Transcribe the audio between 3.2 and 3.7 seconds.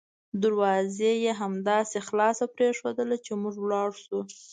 چې موږ